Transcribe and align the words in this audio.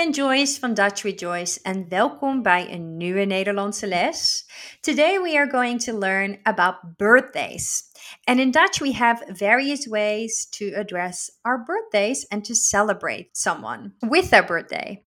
Ben 0.00 0.12
Joyce 0.12 0.58
van 0.58 0.74
Dutch 0.74 1.02
with 1.02 1.20
Joyce 1.20 1.58
en 1.62 1.88
welkom 1.88 2.42
bij 2.42 2.72
een 2.72 2.96
nieuwe 2.96 3.24
Nederlandse 3.24 3.86
les. 3.86 4.46
Today 4.80 5.20
we 5.20 5.36
are 5.36 5.50
going 5.50 5.82
to 5.82 5.98
learn 5.98 6.38
about 6.42 6.96
birthdays. 6.96 7.82
And 8.24 8.38
in 8.38 8.50
Dutch 8.50 8.78
we 8.80 8.92
have 8.92 9.24
various 9.28 9.86
ways 9.86 10.48
to 10.50 10.64
address 10.74 11.30
our 11.42 11.64
birthdays 11.64 12.26
and 12.28 12.44
to 12.44 12.54
celebrate 12.54 13.28
someone 13.32 13.92
with 13.98 14.30
their 14.30 14.44
birthday. 14.44 15.04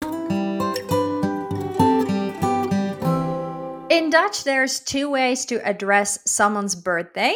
In 3.89 4.09
Dutch 4.09 4.43
there's 4.43 4.79
two 4.79 5.09
ways 5.09 5.45
to 5.45 5.55
address 5.55 6.19
someone's 6.25 6.75
birthday. 6.75 7.35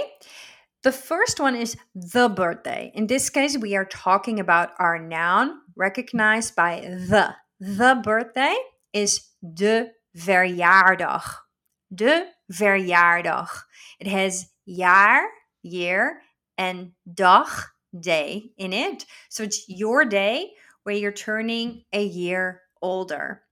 The 0.84 0.92
first 0.92 1.40
one 1.40 1.56
is 1.56 1.76
the 1.94 2.30
birthday. 2.30 2.92
In 2.96 3.08
this 3.08 3.30
case, 3.30 3.58
we 3.58 3.76
are 3.76 3.86
talking 3.86 4.40
about 4.40 4.70
our 4.80 4.98
noun 4.98 5.60
recognized 5.76 6.56
by 6.56 6.80
the. 6.80 7.41
The 7.64 8.02
birthday 8.04 8.56
is 8.92 9.22
de 9.54 9.92
verjaardag. 10.18 11.46
De 11.94 12.26
verjaardag. 12.52 13.68
It 14.00 14.08
has 14.08 14.48
jaar, 14.66 15.28
year, 15.62 16.24
and 16.58 16.94
dag, 17.14 17.72
day 18.00 18.50
in 18.58 18.74
it. 18.74 19.06
So 19.30 19.44
it's 19.44 19.64
your 19.68 20.06
day 20.06 20.54
where 20.84 20.96
you're 20.96 21.12
turning 21.12 21.84
a 21.94 22.04
year 22.04 22.64
older. 22.82 23.44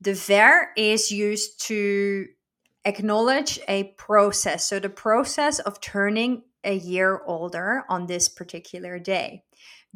The 0.00 0.14
ver 0.14 0.70
is 0.76 1.10
used 1.10 1.60
to 1.66 2.26
acknowledge 2.84 3.58
a 3.66 3.82
process. 3.98 4.68
So 4.68 4.78
the 4.78 4.88
process 4.88 5.58
of 5.58 5.80
turning 5.80 6.44
a 6.62 6.76
year 6.76 7.20
older 7.26 7.82
on 7.88 8.06
this 8.06 8.28
particular 8.28 9.00
day. 9.00 9.42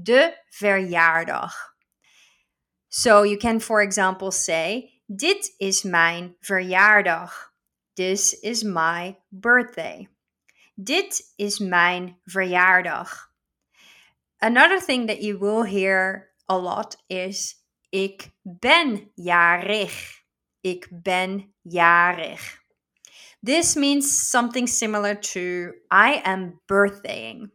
De 0.02 0.32
verjaardag. 0.60 1.52
So 2.96 3.24
you 3.24 3.36
can, 3.36 3.58
for 3.58 3.82
example, 3.82 4.30
say: 4.30 5.00
Dit 5.08 5.50
is 5.58 5.82
mijn 5.82 6.36
verjaardag. 6.40 7.52
This 7.96 8.34
is 8.40 8.62
my 8.62 9.16
birthday. 9.30 10.08
Dit 10.76 11.32
is 11.36 11.58
mijn 11.58 12.20
verjaardag. 12.24 13.32
Another 14.38 14.80
thing 14.80 15.08
that 15.08 15.22
you 15.22 15.38
will 15.38 15.64
hear 15.64 16.30
a 16.48 16.56
lot 16.56 16.96
is: 17.08 17.56
Ik 17.90 18.30
ben 18.42 19.10
jarig. 19.16 20.22
Ik 20.60 20.86
ben 20.90 21.52
jarig. 21.62 22.60
This 23.42 23.74
means 23.74 24.30
something 24.30 24.68
similar 24.68 25.16
to 25.16 25.72
I 25.90 26.20
am 26.24 26.60
birthdaying. 26.66 27.50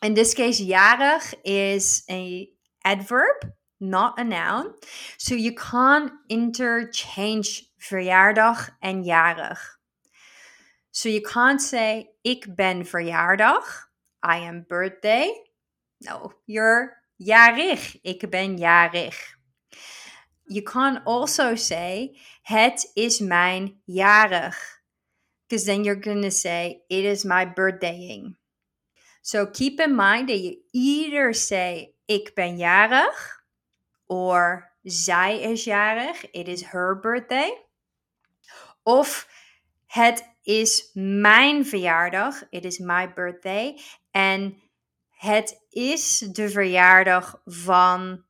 In 0.00 0.14
this 0.14 0.32
case, 0.32 0.64
jarig 0.64 1.34
is 1.42 2.04
a 2.08 2.46
adverb, 2.84 3.52
not 3.80 4.18
a 4.18 4.24
noun. 4.24 4.74
So 5.18 5.34
you 5.34 5.54
can't 5.54 6.12
interchange 6.28 7.64
verjaardag 7.80 8.70
and 8.82 9.04
jarig. 9.04 9.58
So 10.92 11.08
you 11.08 11.22
can't 11.22 11.60
say 11.60 12.10
ik 12.24 12.54
ben 12.56 12.84
verjaardag, 12.84 13.64
I 14.22 14.38
am 14.38 14.66
birthday. 14.68 15.32
No, 16.02 16.32
you're 16.46 16.96
jarig, 17.18 17.96
ik 18.04 18.30
ben 18.30 18.58
jarig. 18.58 19.16
You 20.46 20.62
can't 20.62 21.04
also 21.06 21.54
say 21.54 22.16
het 22.42 22.90
is 22.96 23.20
mijn 23.20 23.80
jarig 23.86 24.80
because 25.50 25.66
then 25.66 25.82
you're 25.82 25.96
going 25.96 26.22
to 26.22 26.30
say, 26.30 26.82
It 26.88 27.04
is 27.04 27.24
my 27.24 27.44
birthdaying. 27.44 28.36
So 29.22 29.46
keep 29.46 29.80
in 29.80 29.96
mind 29.96 30.28
that 30.28 30.38
you 30.38 30.56
either 30.72 31.32
say, 31.32 31.94
Ik 32.08 32.34
ben 32.36 32.56
jarig, 32.56 33.39
or 34.10 34.72
zij 34.82 35.40
is 35.40 35.64
jarig, 35.64 36.30
it 36.30 36.48
is 36.48 36.62
her 36.62 36.98
birthday. 37.00 37.66
Of 38.82 39.28
het 39.86 40.28
is 40.42 40.90
mijn 40.94 41.66
verjaardag, 41.66 42.42
it 42.50 42.64
is 42.64 42.78
my 42.78 43.12
birthday. 43.12 43.80
En 44.10 44.62
het 45.10 45.64
is 45.68 46.18
de 46.18 46.48
verjaardag 46.48 47.42
van 47.44 48.24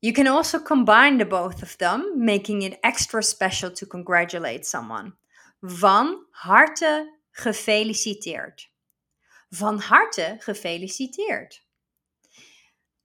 You 0.00 0.12
can 0.12 0.26
also 0.26 0.58
combine 0.58 1.18
the 1.18 1.24
both 1.24 1.62
of 1.62 1.78
them, 1.78 2.14
making 2.16 2.62
it 2.62 2.80
extra 2.82 3.22
special 3.22 3.70
to 3.70 3.86
congratulate 3.86 4.66
someone. 4.66 5.12
Van 5.62 6.16
harte 6.32 7.06
gefeliciteerd. 7.38 8.71
Van 9.52 9.78
harte 9.78 10.38
gefeliciteerd. 10.40 11.60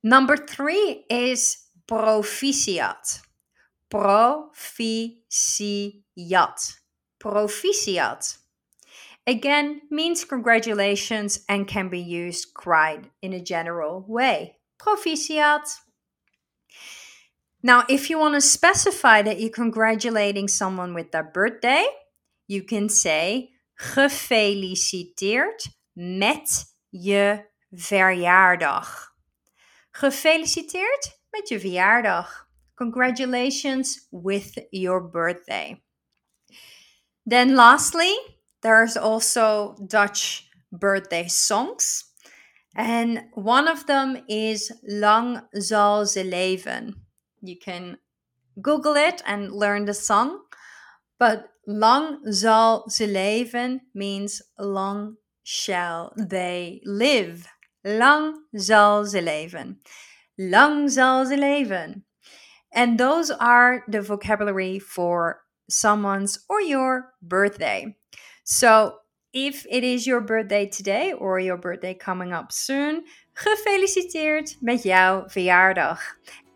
Number 0.02 0.38
three 0.38 1.06
is 1.10 1.58
proficiat. 1.86 3.22
Proficiat. 3.90 5.22
Proficiat. 7.20 8.38
Again, 9.26 9.82
means 9.90 10.24
congratulations 10.24 11.44
and 11.50 11.68
can 11.68 11.90
be 11.90 12.00
used 12.00 12.54
quite 12.54 13.12
in 13.22 13.34
a 13.34 13.42
general 13.42 14.06
way. 14.08 14.56
Proficiat. 14.80 15.82
Now, 17.62 17.84
if 17.90 18.10
you 18.10 18.18
want 18.20 18.36
to 18.36 18.42
specify 18.42 19.22
that 19.24 19.42
you're 19.42 19.50
congratulating 19.50 20.48
someone 20.48 20.94
with 20.94 21.12
their 21.12 21.24
birthday, 21.24 21.86
you 22.48 22.64
can 22.64 22.88
say 22.88 23.50
gefeliciteerd 23.82 25.74
met 25.98 26.76
je 26.90 27.46
verjaardag. 27.72 29.16
Gefeliciteerd 29.92 31.20
met 31.30 31.48
je 31.48 31.60
verjaardag. 31.60 32.48
Congratulations 32.76 34.08
with 34.10 34.68
your 34.70 35.10
birthday. 35.10 35.84
Then, 37.26 37.56
lastly, 37.56 38.38
there's 38.60 38.98
also 38.98 39.76
Dutch 39.88 40.50
birthday 40.70 41.28
songs. 41.28 42.14
And 42.74 43.30
one 43.34 43.72
of 43.72 43.86
them 43.86 44.24
is 44.28 44.74
Lang 44.82 45.48
zal 45.52 46.06
ze 46.06 46.24
leven. 46.24 47.08
You 47.40 47.58
can 47.58 48.00
Google 48.62 48.96
it 48.96 49.24
and 49.24 49.52
learn 49.52 49.86
the 49.86 49.94
song. 49.94 50.46
But 51.18 51.50
lang 51.66 52.20
zal 52.24 52.90
ze 52.90 53.08
leven 53.08 53.90
means 53.94 54.52
long 54.56 55.18
shall 55.50 56.12
they 56.18 56.82
live. 56.84 57.48
Lang 57.86 58.34
zal 58.58 59.06
ze 59.06 59.22
leven. 59.22 59.80
Lang 60.38 60.90
zal 60.90 61.26
ze 61.26 61.38
leven. 61.38 62.04
And 62.74 63.00
those 63.00 63.32
are 63.32 63.84
the 63.88 64.02
vocabulary 64.02 64.78
for 64.78 65.40
someone's 65.70 66.44
or 66.50 66.62
your 66.62 67.14
birthday. 67.22 67.96
So 68.44 68.96
if 69.32 69.66
it 69.70 69.86
is 69.86 70.06
your 70.06 70.20
birthday 70.20 70.68
today 70.68 71.14
or 71.14 71.40
your 71.40 71.58
birthday 71.58 71.94
coming 71.94 72.34
up 72.34 72.52
soon, 72.52 73.06
gefeliciteerd 73.34 74.58
met 74.60 74.84
jouw 74.84 75.24
verjaardag. 75.28 76.00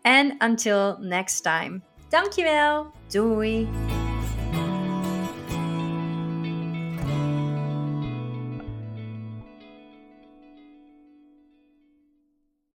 And 0.04 0.34
until 0.40 0.98
next 1.00 1.40
time. 1.40 1.82
Dankjewel. 2.10 2.92
Doei. 3.08 3.91